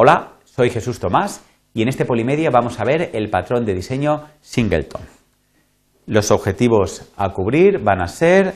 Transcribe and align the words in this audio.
Hola, 0.00 0.34
soy 0.44 0.70
Jesús 0.70 1.00
Tomás 1.00 1.42
y 1.74 1.82
en 1.82 1.88
este 1.88 2.04
Polimedia 2.04 2.50
vamos 2.50 2.78
a 2.78 2.84
ver 2.84 3.10
el 3.14 3.30
patrón 3.30 3.64
de 3.64 3.74
diseño 3.74 4.26
Singleton. 4.40 5.00
Los 6.06 6.30
objetivos 6.30 7.10
a 7.16 7.30
cubrir 7.30 7.80
van 7.80 8.00
a 8.00 8.06
ser 8.06 8.54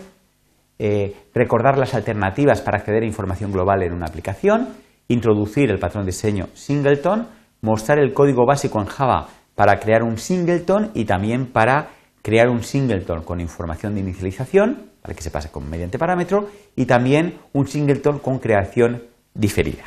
eh, 0.79 1.16
recordar 1.34 1.79
las 1.79 1.95
alternativas 1.95 2.61
para 2.61 2.79
acceder 2.79 3.02
a 3.02 3.07
información 3.07 3.50
global 3.50 3.82
en 3.82 3.93
una 3.93 4.07
aplicación, 4.07 4.68
introducir 5.09 5.68
el 5.73 5.80
patrón 5.80 6.05
de 6.05 6.12
diseño 6.12 6.46
Singleton, 6.55 7.27
mostrar 7.61 7.98
el 7.98 8.14
código 8.14 8.46
básico 8.46 8.80
en 8.80 8.86
Java 8.86 9.27
para 9.56 9.80
crear 9.80 10.04
un 10.04 10.18
Singleton 10.18 10.93
y 10.95 11.06
también 11.06 11.46
para 11.46 11.88
crear 12.22 12.48
un 12.50 12.62
Singleton 12.62 13.24
con 13.24 13.40
información 13.40 13.95
de 13.95 14.00
inicialización, 14.02 14.93
para 15.02 15.12
que 15.12 15.22
se 15.22 15.32
pase 15.32 15.50
con 15.50 15.68
mediante 15.68 15.98
parámetro, 15.98 16.46
y 16.77 16.86
también 16.86 17.40
un 17.52 17.66
Singleton 17.66 18.20
con 18.20 18.38
creación 18.38 19.02
diferida. 19.34 19.82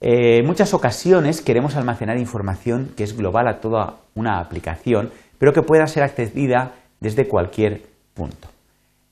Eh, 0.00 0.38
en 0.38 0.46
muchas 0.46 0.72
ocasiones 0.72 1.42
queremos 1.42 1.76
almacenar 1.76 2.18
información 2.18 2.92
que 2.96 3.04
es 3.04 3.16
global 3.16 3.48
a 3.48 3.60
toda 3.60 3.96
una 4.14 4.40
aplicación, 4.40 5.10
pero 5.38 5.52
que 5.52 5.62
pueda 5.62 5.86
ser 5.86 6.02
accedida 6.02 6.72
desde 7.00 7.28
cualquier 7.28 7.82
punto. 8.14 8.48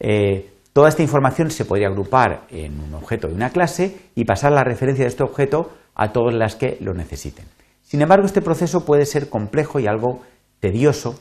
Eh, 0.01 0.49
toda 0.73 0.89
esta 0.89 1.03
información 1.03 1.51
se 1.51 1.67
podría 1.67 1.89
agrupar 1.89 2.43
en 2.51 2.81
un 2.81 2.95
objeto 2.95 3.29
de 3.29 3.35
una 3.35 3.51
clase 3.51 3.97
y 4.15 4.25
pasar 4.25 4.53
la 4.53 4.65
referencia 4.65 5.05
de 5.05 5.11
este 5.11 5.23
objeto 5.23 5.73
a 5.95 6.13
todas 6.13 6.35
las 6.35 6.57
que 6.57 6.79
lo 6.81 6.95
necesiten. 6.95 7.45
Sin 7.83 8.01
embargo, 8.01 8.27
este 8.27 8.43
proceso 8.43 8.85
puede 8.85 9.05
ser 9.05 9.29
complejo 9.29 9.81
y 9.81 9.87
algo 9.87 10.23
tedioso 10.61 11.21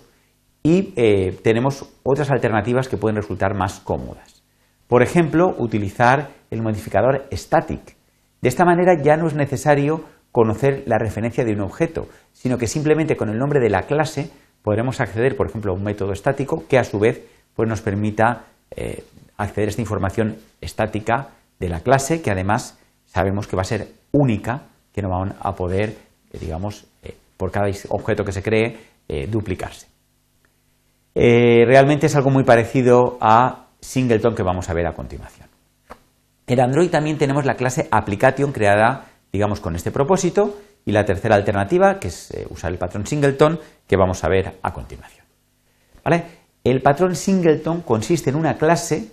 y 0.64 0.94
eh, 0.96 1.38
tenemos 1.44 1.86
otras 2.04 2.30
alternativas 2.30 2.88
que 2.88 2.98
pueden 2.98 3.16
resultar 3.16 3.54
más 3.54 3.80
cómodas. 3.80 4.44
Por 4.88 5.04
ejemplo, 5.04 5.56
utilizar 5.58 6.30
el 6.52 6.62
modificador 6.62 7.28
static, 7.32 7.97
de 8.42 8.50
esta 8.50 8.66
manera 8.66 9.02
ya 9.02 9.18
no 9.18 9.28
es 9.28 9.34
necesario 9.34 10.04
conocer 10.32 10.84
la 10.86 10.98
referencia 10.98 11.44
de 11.44 11.54
un 11.54 11.62
objeto, 11.62 12.08
sino 12.34 12.58
que 12.58 12.68
simplemente 12.68 13.18
con 13.18 13.30
el 13.30 13.40
nombre 13.40 13.60
de 13.60 13.70
la 13.70 13.84
clase 13.84 14.30
podremos 14.62 15.00
acceder, 15.00 15.36
por 15.36 15.48
ejemplo, 15.48 15.72
a 15.72 15.76
un 15.76 15.84
método 15.84 16.12
estático 16.12 16.66
que 16.68 16.78
a 16.78 16.84
su 16.84 17.00
vez 17.00 17.26
pues, 17.56 17.68
nos 17.68 17.82
permita 17.82 18.46
eh, 18.72 19.04
acceder 19.38 19.68
a 19.68 19.72
esta 19.72 19.82
información 19.82 20.38
estática 20.62 21.30
de 21.60 21.70
la 21.70 21.80
clase, 21.80 22.22
que 22.22 22.32
además 22.32 22.78
sabemos 23.06 23.48
que 23.48 23.56
va 23.56 23.62
a 23.62 23.66
ser 23.66 23.88
única, 24.12 24.64
que 24.94 25.02
no 25.02 25.10
van 25.10 25.36
a 25.40 25.54
poder, 25.56 25.96
eh, 26.32 26.38
digamos, 26.40 26.86
eh, 27.02 27.16
por 27.38 27.52
cada 27.52 27.68
objeto 27.90 28.24
que 28.24 28.32
se 28.32 28.44
cree, 28.44 28.98
duplicarse. 29.30 29.88
realmente 31.16 32.08
es 32.08 32.16
algo 32.18 32.30
muy 32.30 32.44
parecido 32.44 33.18
a 33.22 33.68
Singleton 33.80 34.36
que 34.36 34.44
vamos 34.44 34.70
a 34.70 34.74
ver 34.74 34.86
a 34.86 34.94
continuación. 34.94 35.47
En 36.48 36.62
Android 36.62 36.90
también 36.90 37.18
tenemos 37.18 37.46
la 37.46 37.56
clase 37.56 37.90
application 37.92 38.54
creada, 38.54 39.06
digamos, 39.34 39.60
con 39.60 39.76
este 39.76 39.92
propósito 39.92 40.58
y 40.86 40.94
la 40.94 41.04
tercera 41.04 41.36
alternativa, 41.36 42.00
que 42.00 42.08
es 42.08 42.32
eh, 42.32 42.48
usar 42.50 42.72
el 42.72 42.78
patrón 42.78 43.06
singleton, 43.06 43.60
que 43.86 43.98
vamos 43.98 44.24
a 44.24 44.30
ver 44.30 44.58
a 44.62 44.74
continuación. 44.74 45.26
El 46.64 46.82
patrón 46.82 47.16
singleton 47.16 47.82
consiste 47.82 48.30
en 48.30 48.38
una 48.38 48.58
clase 48.58 49.12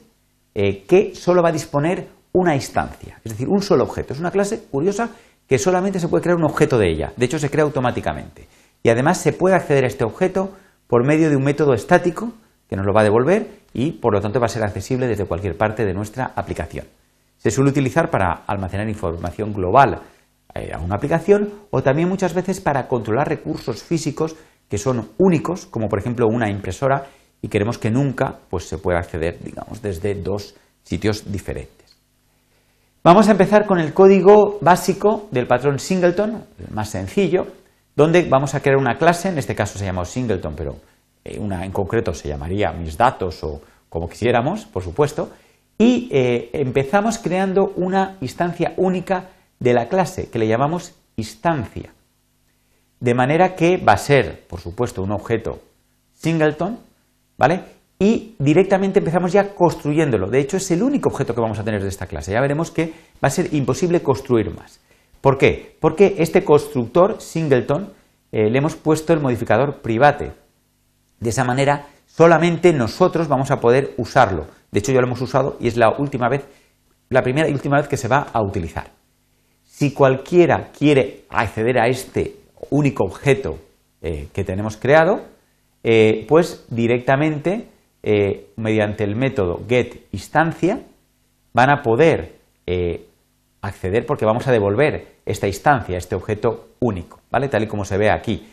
eh, 0.54 0.84
que 0.84 1.14
solo 1.14 1.42
va 1.42 1.48
a 1.48 1.52
disponer 1.52 2.08
una 2.32 2.54
instancia, 2.54 3.20
es 3.24 3.32
decir, 3.32 3.48
un 3.48 3.62
solo 3.62 3.84
objeto. 3.84 4.12
Es 4.12 4.20
una 4.20 4.30
clase 4.30 4.64
curiosa 4.70 5.10
que 5.48 5.58
solamente 5.58 6.00
se 6.00 6.08
puede 6.08 6.22
crear 6.22 6.36
un 6.36 6.44
objeto 6.44 6.78
de 6.78 6.90
ella, 6.90 7.12
de 7.16 7.26
hecho 7.26 7.38
se 7.38 7.50
crea 7.50 7.64
automáticamente. 7.64 8.48
Y 8.82 8.88
además 8.88 9.18
se 9.18 9.32
puede 9.32 9.56
acceder 9.56 9.84
a 9.84 9.88
este 9.88 10.04
objeto 10.04 10.52
por 10.86 11.04
medio 11.04 11.30
de 11.30 11.36
un 11.36 11.44
método 11.44 11.74
estático 11.74 12.32
que 12.68 12.76
nos 12.76 12.86
lo 12.86 12.92
va 12.92 13.02
a 13.02 13.04
devolver 13.04 13.48
y 13.72 13.92
por 13.92 14.12
lo 14.14 14.20
tanto 14.20 14.40
va 14.40 14.46
a 14.46 14.48
ser 14.48 14.62
accesible 14.62 15.06
desde 15.06 15.24
cualquier 15.24 15.56
parte 15.56 15.84
de 15.84 15.94
nuestra 15.94 16.32
aplicación. 16.36 16.86
Se 17.44 17.50
suele 17.50 17.72
utilizar 17.72 18.08
para 18.08 18.44
almacenar 18.46 18.88
información 18.88 19.52
global 19.52 20.00
eh, 20.54 20.72
a 20.72 20.78
una 20.78 20.96
aplicación 20.96 21.50
o 21.70 21.82
también 21.82 22.08
muchas 22.08 22.32
veces 22.32 22.58
para 22.58 22.88
controlar 22.88 23.28
recursos 23.28 23.82
físicos 23.82 24.34
que 24.66 24.78
son 24.78 25.10
únicos, 25.18 25.66
como 25.66 25.86
por 25.86 25.98
ejemplo 25.98 26.26
una 26.26 26.48
impresora, 26.48 27.04
y 27.42 27.48
queremos 27.48 27.76
que 27.76 27.90
nunca 27.90 28.38
pues, 28.48 28.66
se 28.66 28.78
pueda 28.78 28.98
acceder, 28.98 29.40
digamos, 29.44 29.82
desde 29.82 30.14
dos 30.14 30.54
sitios 30.84 31.30
diferentes. 31.30 31.98
Vamos 33.02 33.28
a 33.28 33.32
empezar 33.32 33.66
con 33.66 33.78
el 33.78 33.92
código 33.92 34.56
básico 34.62 35.28
del 35.30 35.46
patrón 35.46 35.78
singleton, 35.78 36.46
el 36.58 36.74
más 36.74 36.88
sencillo, 36.88 37.46
donde 37.94 38.26
vamos 38.26 38.54
a 38.54 38.60
crear 38.60 38.78
una 38.78 38.96
clase, 38.96 39.28
en 39.28 39.36
este 39.36 39.54
caso 39.54 39.78
se 39.78 39.84
llama 39.84 40.06
singleton, 40.06 40.54
pero 40.56 40.76
eh, 41.22 41.38
una 41.38 41.62
en 41.66 41.72
concreto 41.72 42.14
se 42.14 42.26
llamaría 42.26 42.72
mis 42.72 42.96
datos 42.96 43.44
o 43.44 43.60
como 43.90 44.08
quisiéramos, 44.08 44.64
por 44.64 44.82
supuesto, 44.82 45.28
y 45.78 46.08
eh, 46.12 46.50
empezamos 46.52 47.18
creando 47.18 47.72
una 47.76 48.16
instancia 48.20 48.74
única 48.76 49.30
de 49.58 49.72
la 49.72 49.88
clase 49.88 50.30
que 50.30 50.38
le 50.38 50.46
llamamos 50.46 50.94
instancia. 51.16 51.92
De 53.00 53.14
manera 53.14 53.54
que 53.54 53.76
va 53.76 53.92
a 53.92 53.98
ser, 53.98 54.46
por 54.46 54.60
supuesto, 54.60 55.02
un 55.02 55.12
objeto 55.12 55.60
singleton, 56.14 56.78
¿vale? 57.36 57.60
Y 57.98 58.34
directamente 58.38 58.98
empezamos 58.98 59.32
ya 59.32 59.54
construyéndolo. 59.54 60.28
De 60.28 60.40
hecho, 60.40 60.56
es 60.56 60.70
el 60.70 60.82
único 60.82 61.08
objeto 61.08 61.34
que 61.34 61.40
vamos 61.40 61.58
a 61.58 61.64
tener 61.64 61.82
de 61.82 61.88
esta 61.88 62.06
clase. 62.06 62.32
Ya 62.32 62.40
veremos 62.40 62.70
que 62.70 62.92
va 63.22 63.28
a 63.28 63.30
ser 63.30 63.52
imposible 63.54 64.02
construir 64.02 64.54
más. 64.54 64.80
¿Por 65.20 65.38
qué? 65.38 65.76
Porque 65.80 66.16
este 66.18 66.44
constructor 66.44 67.20
singleton 67.20 67.92
eh, 68.32 68.50
le 68.50 68.58
hemos 68.58 68.76
puesto 68.76 69.12
el 69.12 69.20
modificador 69.20 69.80
private. 69.80 70.32
De 71.20 71.30
esa 71.30 71.44
manera, 71.44 71.86
solamente 72.06 72.72
nosotros 72.72 73.28
vamos 73.28 73.50
a 73.50 73.60
poder 73.60 73.94
usarlo. 73.96 74.46
De 74.74 74.80
hecho, 74.80 74.90
ya 74.90 75.00
lo 75.00 75.06
hemos 75.06 75.20
usado 75.20 75.56
y 75.60 75.68
es 75.68 75.76
la 75.76 75.94
última 75.98 76.28
vez, 76.28 76.44
la 77.08 77.22
primera 77.22 77.48
y 77.48 77.52
última 77.52 77.76
vez 77.76 77.86
que 77.86 77.96
se 77.96 78.08
va 78.08 78.26
a 78.32 78.42
utilizar. 78.42 78.90
Si 79.62 79.92
cualquiera 79.92 80.70
quiere 80.76 81.26
acceder 81.28 81.78
a 81.78 81.86
este 81.86 82.34
único 82.70 83.04
objeto 83.04 83.60
eh, 84.02 84.26
que 84.32 84.42
tenemos 84.42 84.76
creado, 84.76 85.26
eh, 85.84 86.26
pues 86.28 86.66
directamente 86.70 87.68
eh, 88.02 88.48
mediante 88.56 89.04
el 89.04 89.14
método 89.14 89.60
getInstancia 89.68 90.80
van 91.52 91.70
a 91.70 91.80
poder 91.80 92.32
acceder 93.60 94.06
porque 94.06 94.26
vamos 94.26 94.48
a 94.48 94.52
devolver 94.52 95.18
esta 95.24 95.46
instancia, 95.46 95.96
este 95.96 96.16
objeto 96.16 96.70
único, 96.80 97.20
¿vale? 97.30 97.46
Tal 97.46 97.62
y 97.62 97.68
como 97.68 97.84
se 97.84 97.96
ve 97.96 98.10
aquí. 98.10 98.44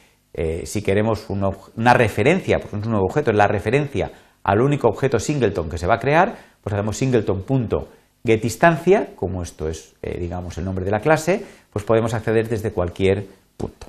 si 0.66 0.84
queremos 0.84 1.28
una 1.30 1.94
referencia, 1.96 2.60
porque 2.60 2.78
es 2.78 2.86
un 2.86 2.92
nuevo 2.92 3.08
objeto, 3.08 3.32
es 3.32 3.38
la 3.38 3.48
referencia 3.48 4.12
al 4.44 4.62
único 4.62 4.88
objeto 4.88 5.20
singleton 5.20 5.70
que 5.70 5.78
se 5.78 5.86
va 5.88 5.96
a 5.96 6.00
crear, 6.00 6.38
pues 6.62 6.74
hacemos 6.74 6.96
singleton.getInstancia, 6.98 9.10
como 9.16 9.44
esto 9.44 9.68
es, 9.68 9.96
eh, 10.02 10.18
digamos, 10.20 10.58
el 10.58 10.66
nombre 10.66 10.84
de 10.86 10.92
la 10.92 11.00
clase, 11.00 11.44
pues 11.72 11.86
podemos 11.86 12.14
acceder 12.14 12.50
desde 12.50 12.72
cualquier 12.72 13.26
punto. 13.58 13.88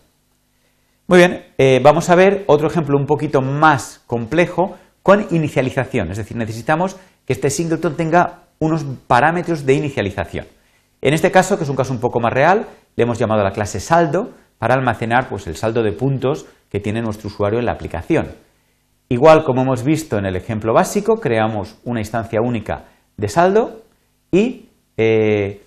Muy 1.06 1.18
bien, 1.18 1.44
eh, 1.58 1.80
vamos 1.82 2.08
a 2.10 2.14
ver 2.14 2.44
otro 2.46 2.68
ejemplo 2.68 2.96
un 2.96 3.06
poquito 3.06 3.42
más 3.42 4.02
complejo 4.06 4.76
con 5.02 5.26
inicialización, 5.30 6.10
es 6.10 6.18
decir, 6.18 6.36
necesitamos 6.36 6.96
que 7.26 7.32
este 7.32 7.50
singleton 7.50 7.96
tenga 7.96 8.44
unos 8.58 8.84
parámetros 9.06 9.64
de 9.66 9.74
inicialización. 9.74 10.46
En 11.00 11.14
este 11.14 11.32
caso, 11.32 11.58
que 11.58 11.64
es 11.64 11.70
un 11.70 11.76
caso 11.76 11.92
un 11.92 11.98
poco 11.98 12.20
más 12.20 12.32
real, 12.32 12.68
le 12.94 13.02
hemos 13.02 13.18
llamado 13.18 13.40
a 13.40 13.44
la 13.44 13.52
clase 13.52 13.80
saldo 13.80 14.30
para 14.58 14.74
almacenar 14.74 15.28
pues, 15.28 15.48
el 15.48 15.56
saldo 15.56 15.82
de 15.82 15.90
puntos 15.90 16.46
que 16.70 16.78
tiene 16.78 17.02
nuestro 17.02 17.26
usuario 17.26 17.58
en 17.58 17.66
la 17.66 17.72
aplicación. 17.72 18.28
Igual 19.12 19.44
como 19.44 19.60
hemos 19.60 19.84
visto 19.84 20.16
en 20.16 20.24
el 20.24 20.36
ejemplo 20.36 20.72
básico, 20.72 21.20
creamos 21.20 21.78
una 21.84 22.00
instancia 22.00 22.40
única 22.40 22.86
de 23.18 23.28
saldo 23.28 23.82
y, 24.30 24.70
eh, 24.96 25.60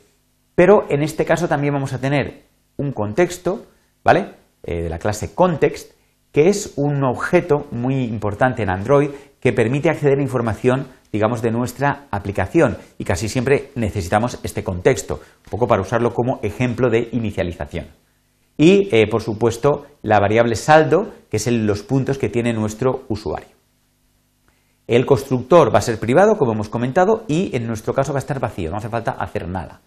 pero 0.56 0.88
en 0.90 1.04
este 1.04 1.26
caso 1.26 1.48
también 1.48 1.76
vamos 1.76 1.94
a 1.94 2.02
tener 2.02 2.46
un 2.78 2.92
contexto, 2.92 3.68
¿vale? 4.04 4.32
Eh, 4.64 4.82
de 4.82 4.90
la 4.90 4.98
clase 4.98 5.36
context, 5.36 5.92
que 6.32 6.50
es 6.50 6.74
un 6.76 7.04
objeto 7.04 7.68
muy 7.70 8.06
importante 8.06 8.64
en 8.64 8.72
Android 8.72 9.12
que 9.40 9.54
permite 9.54 9.92
acceder 9.92 10.18
a 10.18 10.24
información, 10.24 10.88
digamos, 11.12 11.44
de 11.44 11.52
nuestra 11.52 12.08
aplicación 12.10 12.80
y 12.98 13.04
casi 13.04 13.30
siempre 13.30 13.70
necesitamos 13.76 14.40
este 14.42 14.64
contexto, 14.64 15.20
un 15.46 15.52
poco 15.52 15.68
para 15.68 15.84
usarlo 15.84 16.16
como 16.16 16.40
ejemplo 16.42 16.90
de 16.90 17.10
inicialización 17.12 17.86
y, 18.58 18.90
eh, 18.96 19.08
por 19.08 19.22
supuesto, 19.22 19.86
la 20.02 20.20
variable 20.20 20.56
saldo, 20.56 21.14
que 21.30 21.38
es 21.38 21.48
los 21.48 21.84
puntos 21.84 22.18
que 22.18 22.30
tiene 22.30 22.54
nuestro 22.54 23.04
usuario. 23.10 23.50
El 24.88 25.06
constructor 25.06 25.74
va 25.74 25.80
a 25.80 25.82
ser 25.82 26.00
privado, 26.00 26.38
como 26.38 26.54
hemos 26.54 26.70
comentado, 26.70 27.24
y 27.28 27.56
en 27.56 27.68
nuestro 27.68 27.94
caso 27.94 28.14
va 28.14 28.20
a 28.20 28.22
estar 28.26 28.40
vacío, 28.40 28.72
no 28.72 28.78
hace 28.78 28.90
falta 28.90 29.12
hacer 29.12 29.48
nada. 29.48 29.82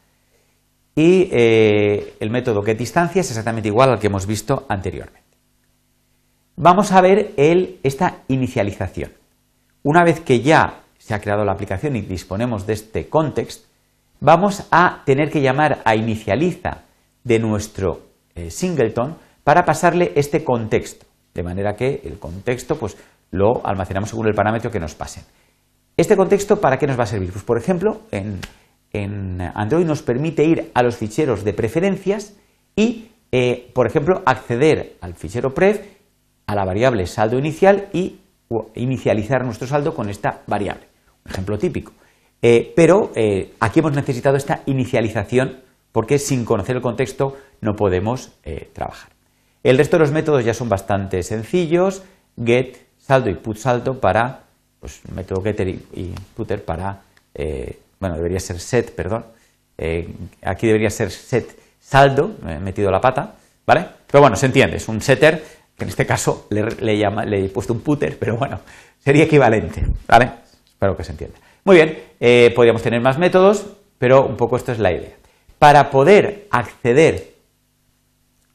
Y 0.94 1.28
eh, 1.30 2.14
el 2.18 2.30
método 2.30 2.62
getInstancia 2.62 3.20
es 3.20 3.30
exactamente 3.30 3.68
igual 3.68 3.90
al 3.90 4.00
que 4.00 4.08
hemos 4.08 4.26
visto 4.26 4.66
anteriormente. 4.68 5.28
Vamos 6.56 6.90
a 6.90 7.00
ver 7.00 7.34
esta 7.36 8.22
inicialización. 8.26 9.12
Una 9.84 10.02
vez 10.02 10.20
que 10.20 10.40
ya 10.40 10.80
se 10.98 11.14
ha 11.14 11.20
creado 11.20 11.44
la 11.44 11.52
aplicación 11.52 11.94
y 11.94 12.00
disponemos 12.00 12.66
de 12.66 12.72
este 12.72 13.08
context, 13.08 13.66
vamos 14.18 14.66
a 14.72 15.02
tener 15.06 15.30
que 15.30 15.40
llamar 15.40 15.80
a 15.84 15.94
inicializa 15.94 16.82
de 17.22 17.38
nuestro 17.38 18.07
singleton 18.50 19.16
para 19.44 19.64
pasarle 19.64 20.12
este 20.14 20.44
contexto, 20.44 21.06
de 21.34 21.42
manera 21.42 21.74
que 21.74 22.00
el 22.04 22.18
contexto 22.18 22.76
pues, 22.76 22.96
lo 23.30 23.64
almacenamos 23.64 24.10
según 24.10 24.28
el 24.28 24.34
parámetro 24.34 24.70
que 24.70 24.80
nos 24.80 24.94
pasen. 24.94 25.24
¿Este 25.96 26.16
contexto 26.16 26.60
para 26.60 26.78
qué 26.78 26.86
nos 26.86 26.98
va 26.98 27.04
a 27.04 27.06
servir? 27.06 27.32
Pues, 27.32 27.44
por 27.44 27.58
ejemplo, 27.58 28.02
en, 28.12 29.40
Android 29.54 29.84
nos 29.84 30.02
permite 30.02 30.44
ir 30.44 30.70
a 30.74 30.82
los 30.82 30.96
ficheros 30.96 31.44
de 31.44 31.52
preferencias 31.52 32.34
y, 32.76 33.10
eh, 33.32 33.70
por 33.74 33.86
ejemplo, 33.86 34.22
acceder 34.24 34.96
al 35.00 35.14
fichero 35.14 35.54
pref, 35.54 35.80
a 36.46 36.54
la 36.54 36.64
variable 36.64 37.06
saldo 37.06 37.38
inicial 37.38 37.88
y 37.92 38.20
inicializar 38.74 39.44
nuestro 39.44 39.66
saldo 39.66 39.94
con 39.94 40.08
esta 40.08 40.42
variable. 40.46 40.86
Un 41.24 41.32
ejemplo 41.32 41.58
típico. 41.58 41.92
Eh, 42.40 42.72
pero 42.76 43.10
eh, 43.14 43.52
aquí 43.60 43.80
hemos 43.80 43.94
necesitado 43.94 44.36
esta 44.36 44.62
inicialización 44.66 45.58
porque 45.92 46.18
sin 46.18 46.44
conocer 46.44 46.76
el 46.76 46.82
contexto 46.82 47.36
no 47.60 47.76
podemos 47.76 48.32
trabajar. 48.72 49.10
El 49.62 49.78
resto 49.78 49.96
de 49.96 50.00
los 50.00 50.12
métodos 50.12 50.44
ya 50.44 50.54
son 50.54 50.68
bastante 50.68 51.22
sencillos. 51.22 52.02
Get, 52.42 52.76
saldo 52.98 53.30
y 53.30 53.34
put 53.34 53.56
saldo 53.56 53.98
para, 54.00 54.44
pues 54.80 55.00
método 55.12 55.42
getter 55.42 55.68
y, 55.68 56.14
putter 56.36 56.64
para, 56.64 57.02
bueno, 57.98 58.16
debería 58.16 58.38
ser 58.38 58.60
set, 58.60 58.94
perdón. 58.94 59.24
aquí 60.42 60.66
debería 60.66 60.90
ser 60.90 61.10
set 61.10 61.58
saldo, 61.88 62.32
me 62.42 62.56
he 62.56 62.58
metido 62.58 62.90
la 62.90 63.00
pata, 63.00 63.34
¿vale? 63.66 63.86
Pero 64.06 64.20
bueno, 64.20 64.36
se 64.36 64.46
entiende, 64.46 64.76
es 64.76 64.88
un 64.88 65.00
setter, 65.00 65.42
que 65.76 65.84
en 65.84 65.90
este 65.90 66.04
caso 66.04 66.46
le, 66.50 66.98
llama, 66.98 67.24
le 67.24 67.44
he 67.44 67.48
puesto 67.48 67.72
un 67.72 67.80
putter, 67.80 68.18
pero 68.18 68.36
bueno, 68.36 68.60
sería 68.98 69.24
equivalente, 69.24 69.86
¿vale? 70.06 70.30
Espero 70.66 70.96
que 70.96 71.04
se 71.04 71.12
entienda. 71.12 71.38
Muy 71.64 71.76
bien, 71.76 71.98
eh, 72.20 72.52
podríamos 72.54 72.82
tener 72.82 73.00
más 73.00 73.18
métodos, 73.18 73.66
pero 73.98 74.26
un 74.26 74.36
poco 74.36 74.56
esto 74.56 74.72
es 74.72 74.78
la 74.78 74.92
idea. 74.92 75.17
Para 75.58 75.90
poder 75.90 76.46
acceder 76.50 77.34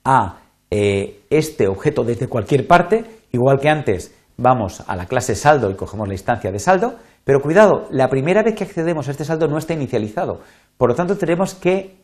a 0.03 0.39
eh, 0.69 1.21
este 1.29 1.67
objeto 1.67 2.03
desde 2.03 2.27
cualquier 2.27 2.67
parte, 2.67 3.05
igual 3.31 3.59
que 3.59 3.69
antes, 3.69 4.15
vamos 4.37 4.83
a 4.87 4.95
la 4.95 5.05
clase 5.05 5.35
saldo 5.35 5.69
y 5.69 5.75
cogemos 5.75 6.07
la 6.07 6.13
instancia 6.13 6.51
de 6.51 6.59
saldo, 6.59 6.95
pero 7.23 7.41
cuidado, 7.41 7.87
la 7.91 8.09
primera 8.09 8.43
vez 8.43 8.55
que 8.55 8.63
accedemos 8.63 9.07
a 9.07 9.11
este 9.11 9.25
saldo 9.25 9.47
no 9.47 9.57
está 9.57 9.73
inicializado, 9.73 10.41
por 10.77 10.89
lo 10.89 10.95
tanto 10.95 11.17
tenemos 11.17 11.53
que 11.53 11.95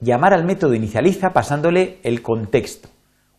llamar 0.00 0.32
al 0.32 0.44
método 0.44 0.74
inicializa 0.74 1.30
pasándole 1.30 1.98
el 2.02 2.22
contexto. 2.22 2.88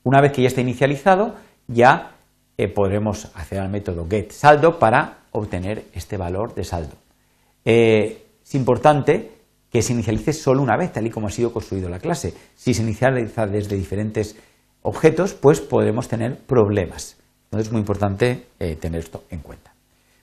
Una 0.04 0.22
vez 0.22 0.32
que 0.32 0.42
ya 0.42 0.48
está 0.48 0.62
inicializado, 0.62 1.36
ya 1.68 2.16
eh, 2.58 2.68
podremos 2.68 3.26
acceder 3.36 3.64
al 3.64 3.70
método 3.70 4.08
getSaldo 4.10 4.80
para 4.80 5.20
obtener 5.32 5.86
este 5.94 6.18
valor 6.18 6.54
de 6.54 6.64
saldo. 6.64 6.96
Eh, 7.66 8.26
es 8.44 8.56
importante 8.56 9.41
que 9.72 9.82
se 9.82 9.94
inicialice 9.94 10.34
solo 10.34 10.62
una 10.62 10.78
vez, 10.78 10.92
tal 10.92 11.08
y 11.08 11.10
como 11.10 11.28
ha 11.28 11.32
sido 11.32 11.54
construido 11.54 11.90
la 11.90 12.00
clase. 12.00 12.34
Si 12.56 12.74
se 12.74 12.84
inicializa 12.84 13.48
desde 13.48 13.76
diferentes 13.76 14.36
objetos, 14.82 15.34
pues 15.34 15.62
podremos 15.62 16.08
tener 16.08 16.38
problemas. 16.38 17.18
Entonces 17.46 17.68
es 17.68 17.72
muy 17.72 17.80
importante 17.80 18.48
eh, 18.60 18.76
tener 18.76 19.00
esto 19.00 19.24
en 19.30 19.40
cuenta. 19.40 19.74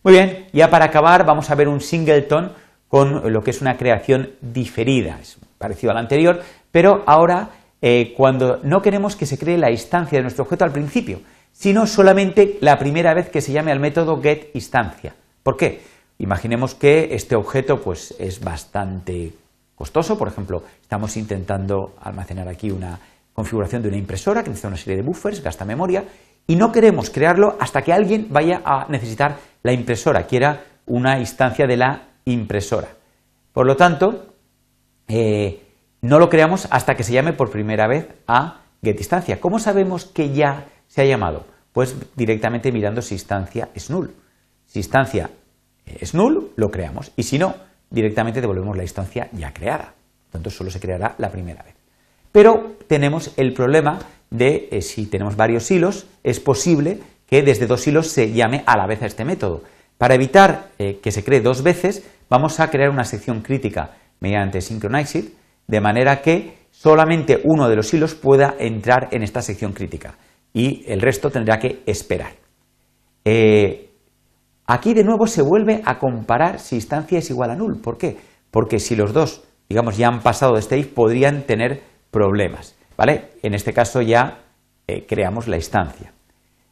Muy 0.02 0.12
bien, 0.12 0.46
ya 0.52 0.70
para 0.70 0.86
acabar 0.86 1.24
vamos 1.24 1.50
a 1.50 1.54
ver 1.54 1.68
un 1.68 1.80
singleton 1.80 2.52
con 2.88 3.32
lo 3.32 3.42
que 3.42 3.50
es 3.50 3.60
una 3.60 3.76
creación 3.76 4.30
diferida 4.40 5.18
parecido 5.58 5.90
al 5.90 5.98
anterior, 5.98 6.40
pero 6.70 7.02
ahora 7.06 7.50
eh, 7.82 8.14
cuando 8.16 8.60
no 8.62 8.80
queremos 8.80 9.16
que 9.16 9.26
se 9.26 9.38
cree 9.38 9.58
la 9.58 9.70
instancia 9.70 10.18
de 10.18 10.22
nuestro 10.22 10.44
objeto 10.44 10.64
al 10.64 10.72
principio, 10.72 11.20
sino 11.52 11.86
solamente 11.86 12.58
la 12.60 12.78
primera 12.78 13.14
vez 13.14 13.28
que 13.28 13.40
se 13.40 13.52
llame 13.52 13.72
al 13.72 13.80
método 13.80 14.20
getInstancia. 14.22 15.14
¿Por 15.42 15.56
qué? 15.56 15.80
Imaginemos 16.18 16.74
que 16.74 17.14
este 17.14 17.36
objeto 17.36 17.80
pues, 17.80 18.14
es 18.18 18.40
bastante 18.40 19.32
costoso, 19.76 20.18
por 20.18 20.28
ejemplo, 20.28 20.64
estamos 20.82 21.16
intentando 21.16 21.94
almacenar 22.00 22.48
aquí 22.48 22.72
una 22.72 22.98
configuración 23.32 23.82
de 23.82 23.88
una 23.88 23.98
impresora 23.98 24.42
que 24.42 24.48
necesita 24.48 24.68
una 24.68 24.76
serie 24.76 24.96
de 24.96 25.06
buffers, 25.06 25.40
gasta 25.42 25.64
memoria, 25.64 26.04
y 26.48 26.56
no 26.56 26.72
queremos 26.72 27.10
crearlo 27.10 27.56
hasta 27.60 27.82
que 27.82 27.92
alguien 27.92 28.26
vaya 28.30 28.62
a 28.64 28.88
necesitar 28.88 29.36
la 29.62 29.72
impresora, 29.72 30.26
quiera 30.26 30.64
una 30.86 31.20
instancia 31.20 31.66
de 31.66 31.76
la 31.76 32.08
impresora. 32.24 32.88
Por 33.52 33.66
lo 33.66 33.76
tanto, 33.76 34.34
eh, 35.06 35.62
no 36.02 36.18
lo 36.18 36.28
creamos 36.28 36.66
hasta 36.70 36.94
que 36.94 37.04
se 37.04 37.12
llame 37.12 37.32
por 37.32 37.50
primera 37.50 37.86
vez 37.86 38.08
a 38.26 38.62
getInstancia. 38.82 39.40
¿Cómo 39.40 39.60
sabemos 39.60 40.04
que 40.04 40.32
ya 40.32 40.66
se 40.88 41.02
ha 41.02 41.04
llamado? 41.04 41.44
Pues 41.72 41.96
directamente 42.16 42.72
mirando 42.72 43.02
si 43.02 43.14
instancia 43.14 43.68
es 43.74 43.90
null. 43.90 44.10
Si 44.66 44.80
instancia 44.80 45.30
es 46.00 46.14
null, 46.14 46.50
lo 46.56 46.70
creamos. 46.70 47.12
Y 47.16 47.22
si 47.22 47.38
no, 47.38 47.54
directamente 47.90 48.40
devolvemos 48.40 48.76
la 48.76 48.82
instancia 48.82 49.28
ya 49.32 49.52
creada. 49.52 49.94
Entonces 50.26 50.56
solo 50.56 50.70
se 50.70 50.80
creará 50.80 51.14
la 51.18 51.30
primera 51.30 51.62
vez. 51.62 51.74
Pero 52.32 52.76
tenemos 52.86 53.32
el 53.36 53.52
problema 53.52 53.98
de 54.30 54.68
eh, 54.70 54.82
si 54.82 55.06
tenemos 55.06 55.36
varios 55.36 55.70
hilos, 55.70 56.06
es 56.22 56.40
posible 56.40 56.98
que 57.26 57.42
desde 57.42 57.66
dos 57.66 57.86
hilos 57.86 58.08
se 58.08 58.32
llame 58.32 58.62
a 58.66 58.76
la 58.76 58.86
vez 58.86 59.02
a 59.02 59.06
este 59.06 59.24
método. 59.24 59.62
Para 59.96 60.14
evitar 60.14 60.70
eh, 60.78 61.00
que 61.02 61.10
se 61.10 61.24
cree 61.24 61.40
dos 61.40 61.62
veces, 61.62 62.08
vamos 62.28 62.60
a 62.60 62.70
crear 62.70 62.90
una 62.90 63.04
sección 63.04 63.40
crítica 63.40 63.96
mediante 64.20 64.60
Synchronized, 64.60 65.24
de 65.66 65.80
manera 65.80 66.22
que 66.22 66.58
solamente 66.70 67.40
uno 67.44 67.68
de 67.68 67.76
los 67.76 67.92
hilos 67.92 68.14
pueda 68.14 68.54
entrar 68.58 69.08
en 69.10 69.22
esta 69.22 69.42
sección 69.42 69.72
crítica 69.72 70.16
y 70.52 70.84
el 70.86 71.00
resto 71.00 71.30
tendrá 71.30 71.58
que 71.58 71.82
esperar. 71.86 72.32
Eh, 73.24 73.87
aquí 74.68 74.94
de 74.94 75.02
nuevo 75.02 75.26
se 75.26 75.42
vuelve 75.42 75.82
a 75.84 75.98
comparar 75.98 76.60
si 76.60 76.76
instancia 76.76 77.18
es 77.18 77.30
igual 77.30 77.50
a 77.50 77.56
null. 77.56 77.80
¿Por 77.80 77.98
qué? 77.98 78.16
Porque 78.52 78.78
si 78.78 78.94
los 78.94 79.12
dos, 79.12 79.42
digamos, 79.68 79.96
ya 79.96 80.06
han 80.06 80.20
pasado 80.20 80.52
de 80.52 80.60
este 80.60 80.78
if, 80.78 80.88
podrían 80.88 81.42
tener 81.42 81.82
problemas. 82.12 82.76
¿Vale? 82.96 83.30
En 83.42 83.54
este 83.54 83.72
caso 83.72 84.02
ya 84.02 84.44
eh, 84.86 85.06
creamos 85.06 85.48
la 85.48 85.56
instancia. 85.56 86.12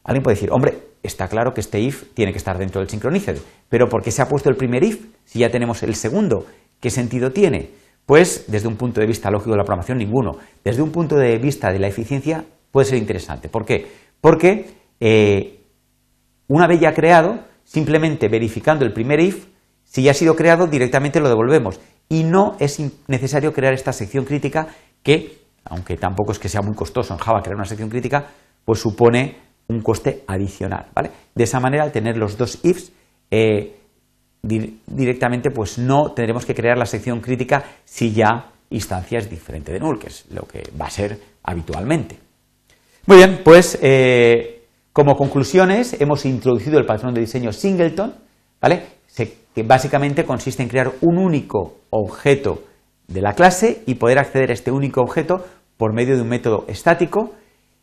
Alguien 0.04 0.22
puede 0.22 0.36
decir, 0.36 0.50
hombre, 0.52 0.78
está 1.02 1.28
claro 1.28 1.54
que 1.54 1.60
este 1.60 1.80
if 1.80 2.12
tiene 2.14 2.32
que 2.32 2.38
estar 2.38 2.58
dentro 2.58 2.80
del 2.80 2.90
synchronized, 2.90 3.38
pero 3.68 3.88
¿por 3.88 4.02
qué 4.02 4.10
se 4.10 4.22
ha 4.22 4.28
puesto 4.28 4.50
el 4.50 4.56
primer 4.56 4.84
if 4.84 5.06
si 5.24 5.40
ya 5.40 5.50
tenemos 5.50 5.82
el 5.82 5.94
segundo? 5.94 6.46
¿Qué 6.80 6.90
sentido 6.90 7.30
tiene? 7.32 7.70
Pues 8.04 8.44
desde 8.48 8.68
un 8.68 8.76
punto 8.76 9.00
de 9.00 9.06
vista 9.06 9.30
lógico 9.30 9.52
de 9.52 9.58
la 9.58 9.64
programación, 9.64 9.98
ninguno. 9.98 10.32
Desde 10.62 10.82
un 10.82 10.90
punto 10.90 11.16
de 11.16 11.38
vista 11.38 11.72
de 11.72 11.78
la 11.78 11.88
eficiencia 11.88 12.44
puede 12.70 12.86
ser 12.86 12.98
interesante. 12.98 13.48
¿Por 13.48 13.64
qué? 13.64 13.86
Porque 14.20 14.70
eh, 15.00 15.60
una 16.48 16.66
vez 16.66 16.80
ya 16.80 16.92
creado, 16.92 17.40
simplemente 17.66 18.28
verificando 18.28 18.86
el 18.86 18.94
primer 18.94 19.20
if, 19.20 19.46
si 19.84 20.02
ya 20.02 20.12
ha 20.12 20.14
sido 20.14 20.34
creado, 20.34 20.66
directamente 20.66 21.20
lo 21.20 21.28
devolvemos. 21.28 21.80
Y 22.08 22.22
no 22.22 22.56
es 22.58 22.80
necesario 23.08 23.52
crear 23.52 23.74
esta 23.74 23.92
sección 23.92 24.24
crítica 24.24 24.68
que, 25.02 25.38
aunque 25.64 25.96
tampoco 25.96 26.32
es 26.32 26.38
que 26.38 26.48
sea 26.48 26.62
muy 26.62 26.74
costoso 26.74 27.12
en 27.12 27.18
Java 27.18 27.42
crear 27.42 27.56
una 27.56 27.64
sección 27.64 27.90
crítica, 27.90 28.26
pues 28.64 28.80
supone 28.80 29.36
un 29.68 29.82
coste 29.82 30.22
adicional. 30.26 30.86
¿vale? 30.94 31.10
De 31.34 31.44
esa 31.44 31.60
manera, 31.60 31.82
al 31.82 31.92
tener 31.92 32.16
los 32.16 32.38
dos 32.38 32.60
ifs, 32.64 32.92
eh, 33.30 33.76
directamente 34.42 35.50
pues 35.50 35.78
no 35.78 36.12
tendremos 36.12 36.46
que 36.46 36.54
crear 36.54 36.78
la 36.78 36.86
sección 36.86 37.20
crítica 37.20 37.64
si 37.84 38.12
ya 38.12 38.52
instancia 38.70 39.18
es 39.18 39.28
diferente 39.28 39.72
de 39.72 39.80
null, 39.80 39.98
que 39.98 40.06
es 40.06 40.26
lo 40.30 40.42
que 40.42 40.62
va 40.80 40.86
a 40.86 40.90
ser 40.90 41.18
habitualmente. 41.42 42.18
Muy 43.06 43.18
bien, 43.18 43.40
pues 43.44 43.78
eh, 43.82 44.55
como 44.96 45.14
conclusiones 45.14 46.00
hemos 46.00 46.24
introducido 46.24 46.78
el 46.78 46.86
patrón 46.86 47.12
de 47.12 47.20
diseño 47.20 47.52
singleton, 47.52 48.14
¿vale? 48.62 48.82
que 49.54 49.62
básicamente 49.62 50.24
consiste 50.24 50.62
en 50.62 50.70
crear 50.70 50.90
un 51.02 51.18
único 51.18 51.80
objeto 51.90 52.62
de 53.06 53.20
la 53.20 53.34
clase 53.34 53.82
y 53.84 53.96
poder 53.96 54.18
acceder 54.18 54.48
a 54.48 54.54
este 54.54 54.70
único 54.70 55.02
objeto 55.02 55.44
por 55.76 55.92
medio 55.92 56.16
de 56.16 56.22
un 56.22 56.30
método 56.30 56.64
estático. 56.66 57.34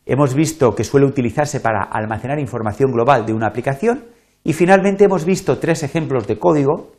Hemos 0.08 0.34
visto 0.34 0.74
que 0.74 0.84
suele 0.84 1.06
utilizarse 1.06 1.60
para 1.60 1.84
almacenar 1.84 2.40
información 2.40 2.92
global 2.92 3.28
de 3.28 3.34
una 3.34 3.46
aplicación 3.46 4.06
y 4.44 4.54
finalmente 4.54 5.04
hemos 5.04 5.24
visto 5.24 5.60
tres 5.60 5.84
ejemplos 5.84 6.26
de 6.26 6.40
código, 6.40 6.94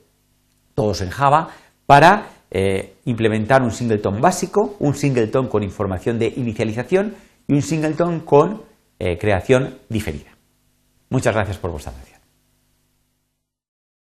todos 0.77 1.01
en 1.01 1.11
Java, 1.11 1.49
para 1.87 2.29
eh, 2.53 2.95
implementar 3.05 3.63
un 3.63 3.73
singleton 3.73 4.21
básico, 4.21 4.77
un 4.79 4.95
singleton 4.95 5.49
con 5.49 5.65
información 5.65 6.21
de 6.21 6.33
inicialización 6.37 7.17
y 7.49 7.55
un 7.55 7.63
singleton 7.63 8.21
con 8.21 8.74
eh, 8.99 9.19
creación 9.19 9.79
diferida. 9.89 10.31
Muchas 11.11 11.35
gracias 11.35 11.59
por 11.59 11.71
vuestra 11.71 11.93
atención. 11.93 12.14